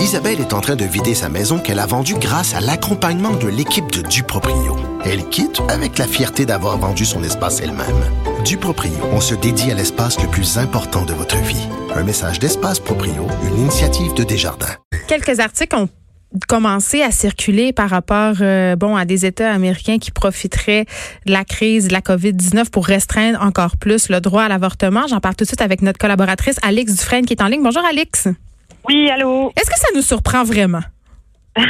[0.00, 3.48] Isabelle est en train de vider sa maison qu'elle a vendue grâce à l'accompagnement de
[3.48, 4.74] l'équipe de Duproprio.
[5.04, 7.86] Elle quitte avec la fierté d'avoir vendu son espace elle-même.
[8.42, 11.68] Duproprio, on se dédie à l'espace le plus important de votre vie.
[11.94, 14.74] Un message d'Espace Proprio, une initiative de Desjardins.
[15.06, 15.90] Quelques articles ont
[16.48, 20.86] commencé à circuler par rapport euh, bon à des États américains qui profiteraient
[21.26, 25.06] de la crise de la COVID-19 pour restreindre encore plus le droit à l'avortement.
[25.08, 27.62] J'en parle tout de suite avec notre collaboratrice Alix Dufresne qui est en ligne.
[27.62, 28.28] Bonjour Alix.
[28.88, 29.52] Oui, allô?
[29.56, 30.80] Est-ce que ça nous surprend vraiment?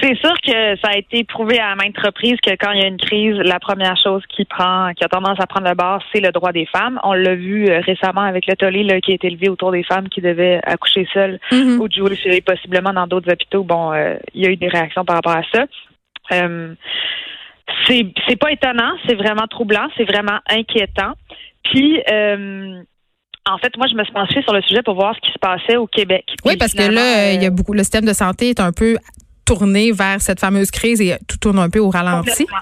[0.00, 2.86] c'est sûr que ça a été prouvé à maintes reprises que quand il y a
[2.86, 6.20] une crise, la première chose qui prend, qui a tendance à prendre le bord, c'est
[6.20, 6.98] le droit des femmes.
[7.04, 9.82] On l'a vu euh, récemment avec le tollé là, qui a été élevé autour des
[9.84, 11.80] femmes qui devaient accoucher seules Mhm.
[11.80, 13.64] ou jouer chez possiblement dans d'autres hôpitaux.
[13.64, 15.66] Bon, euh, il y a eu des réactions par rapport à ça.
[16.32, 16.74] Euh,
[17.86, 21.12] c'est c'est pas étonnant, c'est vraiment troublant, c'est vraiment inquiétant.
[21.64, 22.82] Puis euh,
[23.50, 25.38] en fait, moi, je me suis penchée sur le sujet pour voir ce qui se
[25.38, 26.24] passait au Québec.
[26.44, 28.60] Oui, Puis parce que là, euh, il y a beaucoup le système de santé est
[28.60, 28.96] un peu
[29.44, 32.30] tourné vers cette fameuse crise et tout tourne un peu au ralenti.
[32.30, 32.58] Complètement.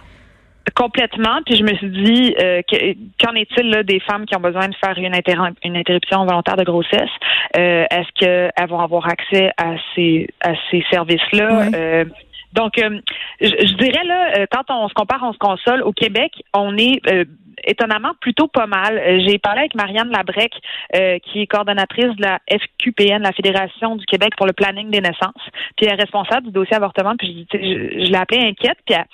[0.75, 1.41] Complètement.
[1.47, 4.69] Puis je me suis dit, euh, que- qu'en est-il là, des femmes qui ont besoin
[4.69, 7.11] de faire une, interrom- une interruption volontaire de grossesse?
[7.59, 11.71] Euh, Est-ce qu'elles vont avoir accès à ces, à ces services-là?
[11.75, 12.05] Euh,
[12.53, 13.01] donc, euh,
[13.41, 16.77] je, je dirais là, euh, quand on se compare, on se console, au Québec, on
[16.77, 17.25] est euh,
[17.71, 18.99] étonnamment plutôt pas mal.
[18.99, 20.53] Euh, J'ai parlé avec Marianne Labrec,
[20.97, 25.01] euh, qui est coordonnatrice de la FQPN, la Fédération du Québec pour le planning des
[25.01, 25.45] naissances,
[25.77, 27.15] puis elle est responsable du dossier avortement.
[27.17, 29.05] Puis je, je, je l'ai appelée inquiète, puis elle,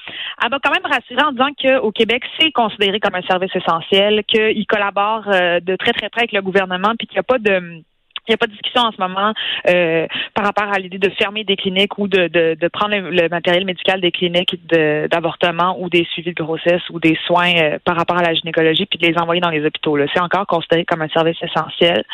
[0.42, 4.24] elle m'a quand même rassurée en disant qu'au Québec, c'est considéré comme un service essentiel,
[4.24, 7.38] qu'il collabore euh, de très très près avec le gouvernement, puis qu'il n'y a pas
[7.38, 7.82] de
[8.28, 9.32] il n'y a pas de discussion en ce moment
[9.68, 13.10] euh, par rapport à l'idée de fermer des cliniques ou de, de, de prendre le,
[13.10, 17.52] le matériel médical des cliniques de- d'avortement ou des suivis de grossesse ou des soins
[17.56, 19.96] euh, par rapport à la gynécologie puis de les envoyer dans les hôpitaux.
[20.12, 22.04] C'est encore considéré comme un service essentiel.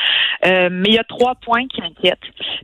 [0.46, 2.18] Euh, mais il y a trois points qui inquiètent.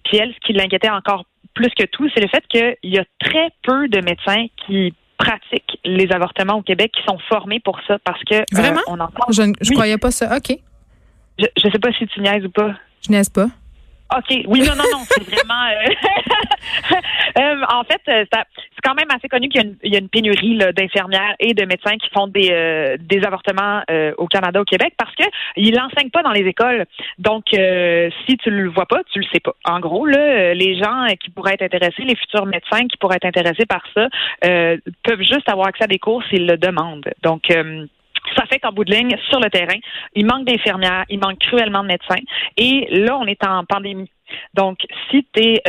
[0.04, 3.04] Puis elle, ce qui l'inquiétait encore plus que tout, c'est le fait qu'il y a
[3.20, 7.98] très peu de médecins qui pratiquent les avortements au Québec qui sont formés pour ça
[8.04, 8.80] parce que euh, Vraiment?
[8.86, 9.74] on entend Je ne je Oui.
[9.74, 10.36] croyais pas ça.
[10.36, 10.56] OK.
[11.38, 12.74] je, je sais pas si tu niaises ou pas.
[13.02, 13.48] Je n'aise pas.
[14.16, 14.44] OK.
[14.46, 15.04] Oui, non, non, non.
[15.06, 15.66] C'est vraiment.
[15.68, 16.94] euh,
[17.38, 21.34] euh, en fait, euh, c'est quand même assez connu qu'il y a une, pénurie d'infirmières
[21.40, 23.82] et de médecins qui font des, des avortements
[24.16, 25.24] au Canada, au Québec, parce que
[25.56, 26.86] ils l'enseignent pas dans les écoles.
[27.18, 29.54] Donc, si tu le vois pas, tu le sais pas.
[29.66, 33.26] En gros, là, les gens qui pourraient être intéressés, les futurs médecins qui pourraient être
[33.26, 34.08] intéressés par ça,
[34.40, 37.10] peuvent juste avoir accès à des cours s'ils le demandent.
[37.22, 37.52] Donc.
[38.30, 39.78] Euh, ça fait qu'en bout de ligne, sur le terrain,
[40.14, 42.22] il manque d'infirmières, il manque cruellement de médecins.
[42.56, 44.10] Et là, on est en pandémie.
[44.54, 44.78] Donc,
[45.10, 45.62] si tu es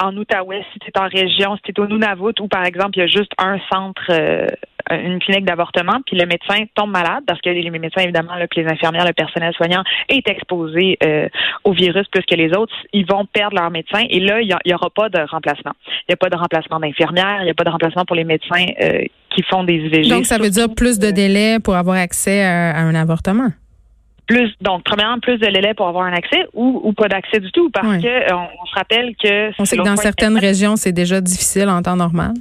[0.00, 2.92] en Outaouais, si tu es en région, si tu es au Nunavut, où par exemple,
[2.96, 4.46] il y a juste un centre, euh,
[4.90, 8.62] une clinique d'avortement, puis le médecin tombe malade, parce que les médecins, évidemment, là, puis
[8.62, 11.28] les infirmières, le personnel soignant est exposé euh,
[11.64, 14.04] au virus plus que les autres, ils vont perdre leur médecin.
[14.08, 15.72] Et là, il n'y aura pas de remplacement.
[15.86, 18.24] Il n'y a pas de remplacement d'infirmières, il n'y a pas de remplacement pour les
[18.24, 19.02] médecins euh,
[19.36, 20.08] qui font des IVG.
[20.08, 23.50] Donc, ça veut dire plus de délai pour avoir accès à, à un avortement?
[24.26, 27.52] plus donc premièrement plus de délai pour avoir un accès ou, ou pas d'accès du
[27.52, 28.00] tout parce Ouais.
[28.02, 31.20] que euh, on, on se rappelle que On sait que dans certaines régions, c'est déjà
[31.20, 32.34] difficile en temps normal.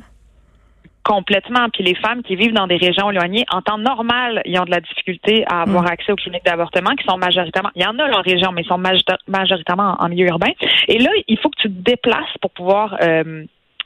[1.04, 4.66] complètement puis les femmes qui vivent dans des régions éloignées en temps normal ils ont
[4.66, 5.88] de la difficulté à avoir Mm.
[5.94, 8.68] accès aux cliniques d'avortement qui sont majoritairement il y en a en région mais ils
[8.68, 10.54] sont majorita- majoritairement en, en milieu urbain
[10.88, 13.44] et là il faut que tu te déplaces pour pouvoir euh,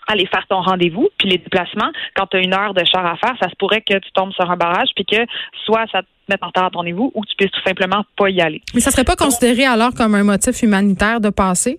[0.09, 3.15] aller faire ton rendez-vous, puis les déplacements, quand tu as une heure de char à
[3.15, 5.23] faire, ça se pourrait que tu tombes sur un barrage, puis que
[5.65, 8.29] soit ça te mette en retard à ton rendez-vous ou tu puisses tout simplement pas
[8.29, 8.61] y aller.
[8.73, 11.77] Mais ça serait pas considéré alors comme un motif humanitaire de passer?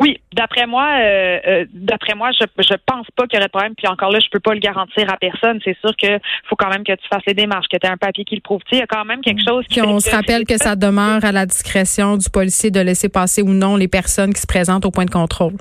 [0.00, 3.52] Oui, d'après moi, euh, euh, d'après moi, je je pense pas qu'il y aurait de
[3.52, 3.74] problème.
[3.76, 5.60] Puis encore là, je peux pas le garantir à personne.
[5.64, 6.18] C'est sûr que
[6.48, 8.40] faut quand même que tu fasses les démarches, que tu aies un papier qui le
[8.40, 8.60] prouve.
[8.64, 9.64] Tu sais, il y a quand même quelque chose.
[9.68, 13.08] qui Puis on se rappelle que ça demeure à la discrétion du policier de laisser
[13.08, 15.54] passer ou non les personnes qui se présentent au point de contrôle.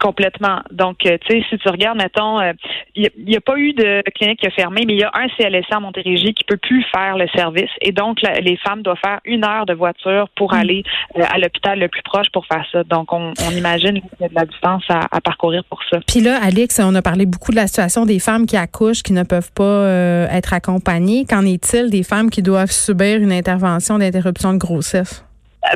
[0.00, 0.60] Complètement.
[0.72, 2.52] Donc, euh, tu sais, si tu regardes, mettons, euh,
[2.96, 5.28] il n'y a, pas eu de clinique qui a fermé, mais il y a un
[5.36, 7.70] CLSC à Montérégie qui peut plus faire le service.
[7.80, 10.56] Et donc, la- les femmes doivent faire une heure de voiture pour Mm.
[10.56, 10.82] aller
[11.16, 12.82] euh, à l'hôpital le plus proche pour faire ça.
[12.84, 16.00] Donc, on, on imagine qu'il y a de la distance à, à parcourir pour ça.
[16.08, 19.12] Puis là, Alix, on a parlé beaucoup de la situation des femmes qui accouchent, qui
[19.12, 21.24] ne peuvent pas euh, être accompagnées.
[21.24, 25.24] Qu'en est-il des femmes qui doivent subir une intervention d'interruption de grossesse?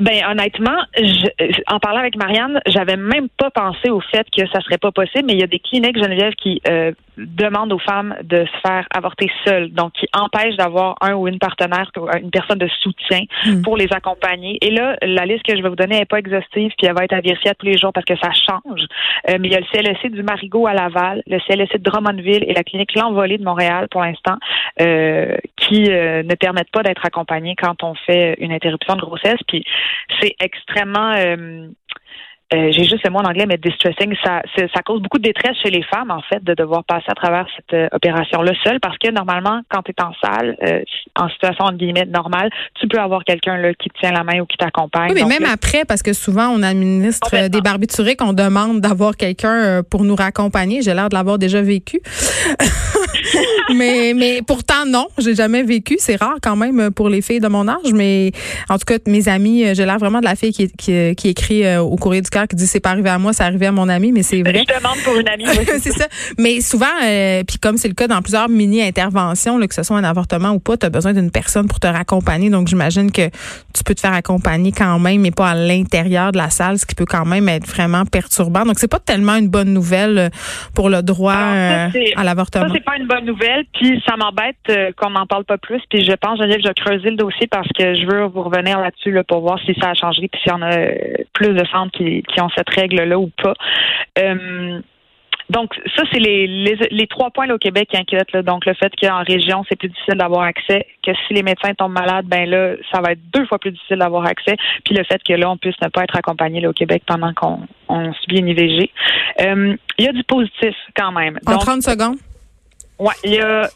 [0.02, 4.60] Ben honnêtement, je- en parlant avec Marianne, j'avais même pas pensé au fait que ça
[4.60, 8.14] serait pas possible, mais il y a des cliniques Geneviève qui euh, demandent aux femmes
[8.22, 12.58] de se faire avorter seules, donc qui empêchent d'avoir un ou une partenaire, une personne
[12.58, 13.62] de soutien Mm.
[13.62, 14.58] pour les accompagner.
[14.62, 17.04] Et là, la liste que je vais vous donner n'est pas exhaustive, puis elle va
[17.04, 18.82] être à vérifier à tous les jours parce que ça change.
[19.28, 22.44] Euh, mais il y a le CLSC du Marigot à Laval, le CLSC de Drummondville
[22.46, 24.36] et la clinique L'Envolée de Montréal pour l'instant,
[24.80, 29.40] euh, qui euh, ne permettent pas d'être accompagnés quand on fait une interruption de grossesse.
[29.46, 29.64] Puis
[30.20, 31.14] c'est extrêmement
[32.54, 35.24] euh, euh, j'ai juste le mot en anglais, mais distressing, ça, ça cause beaucoup de
[35.24, 38.80] détresse chez les femmes, en fait, de devoir passer à travers cette euh, opération-là seule,
[38.80, 40.82] parce que normalement, quand tu es en salle, euh,
[41.16, 42.50] en situation, entre guillemets, normale,
[42.80, 45.12] tu peux avoir quelqu'un là, qui te tient la main ou qui t'accompagne.
[45.12, 49.82] Oui, mais même après, parce que souvent, on administre des barbituriques, on demande d'avoir quelqu'un
[49.90, 50.82] pour nous raccompagner.
[50.82, 52.00] J'ai l'air de l'avoir déjà vécu.
[53.74, 55.96] mais, mais pourtant, non, j'ai jamais vécu.
[55.98, 58.32] C'est rare quand même pour les filles de mon âge, mais
[58.68, 61.76] en tout cas, mes amis, j'ai l'air vraiment de la fille qui, qui, qui écrit
[61.76, 64.12] au courrier du qui dit c'est pas arrivé à moi, c'est arrivé à mon ami,
[64.12, 64.64] mais c'est vrai.
[64.68, 65.44] Je demande pour une amie.
[65.80, 66.06] c'est ça.
[66.38, 70.04] Mais souvent, euh, puis comme c'est le cas dans plusieurs mini-interventions, que ce soit un
[70.04, 72.50] avortement ou pas, tu as besoin d'une personne pour te raccompagner.
[72.50, 73.28] Donc, j'imagine que
[73.74, 76.86] tu peux te faire accompagner quand même, mais pas à l'intérieur de la salle, ce
[76.86, 78.64] qui peut quand même être vraiment perturbant.
[78.64, 80.28] Donc, c'est pas tellement une bonne nouvelle euh,
[80.74, 82.68] pour le droit euh, à l'avortement.
[82.68, 85.80] Ça, c'est pas une bonne nouvelle, puis ça m'embête qu'on n'en parle pas plus.
[85.90, 88.80] Puis je pense, Geneviève, je vais creuser le dossier parce que je veux vous revenir
[88.80, 90.76] là-dessus là, pour voir si ça a changé, puis s'il y en a
[91.32, 93.54] plus de centres qui, qui ont cette règle-là ou pas.
[94.18, 94.80] Euh,
[95.50, 96.46] donc, ça, c'est les,
[96.90, 98.32] les, trois points là, au Québec qui inquiètent.
[98.32, 98.42] Là.
[98.42, 101.92] Donc, le fait qu'en région, c'est plus difficile d'avoir accès, que si les médecins tombent
[101.92, 104.56] malades, ben là, ça va être deux fois plus difficile d'avoir accès.
[104.84, 107.32] Puis le fait que là, on puisse ne pas être accompagné là, au Québec pendant
[107.32, 108.90] qu'on on subit une IVG.
[109.40, 111.38] Euh, il y a du positif quand même.
[111.46, 112.18] En 30 secondes?
[112.98, 113.68] Oui, il y a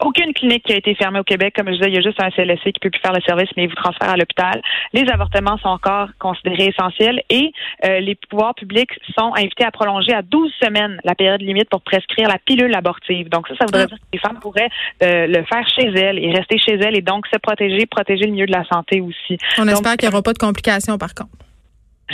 [0.00, 1.54] aucune clinique qui a été fermée au Québec.
[1.56, 3.48] Comme je disais, il y a juste un CLSC qui peut plus faire le service,
[3.56, 4.60] mais il vous transfère à l'hôpital.
[4.92, 7.52] Les avortements sont encore considérés essentiels et
[7.84, 11.80] euh, les pouvoirs publics sont invités à prolonger à 12 semaines la période limite pour
[11.80, 13.28] prescrire la pilule abortive.
[13.28, 13.86] Donc ça, ça voudrait ah.
[13.86, 14.70] dire que les femmes pourraient
[15.02, 18.32] euh, le faire chez elles et rester chez elles et donc se protéger, protéger le
[18.32, 19.38] milieu de la santé aussi.
[19.58, 21.45] On espère qu'il n'y aura pas de complications par contre.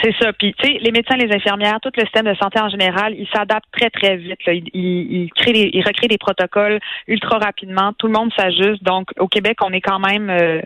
[0.01, 0.33] C'est ça.
[0.33, 3.29] Puis, tu sais, les médecins, les infirmières, tout le système de santé en général, ils
[3.33, 4.39] s'adaptent très, très vite.
[4.47, 4.55] Là.
[4.55, 7.93] Ils, ils, créent des, ils recréent des protocoles ultra rapidement.
[7.99, 8.83] Tout le monde s'ajuste.
[8.83, 10.61] Donc, au Québec, on est quand même euh,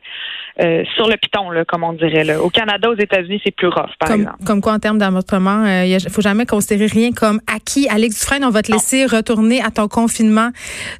[0.62, 2.23] euh, sur le piton, là, comme on dirait.
[2.23, 2.40] Là.
[2.40, 4.44] Au Canada, aux États-Unis, c'est plus rough, par exemple.
[4.46, 7.88] Comme quoi, en termes d'avortement, euh, il ne faut jamais considérer rien comme acquis.
[7.90, 10.50] Alex Dufresne, on va te laisser retourner à ton confinement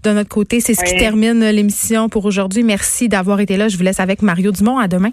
[0.03, 0.59] de notre côté.
[0.59, 2.65] C'est ce qui termine l'émission pour aujourd'hui.
[2.65, 3.69] Merci d'avoir été là.
[3.69, 4.79] Je vous laisse avec Mario Dumont.
[4.79, 5.11] À demain.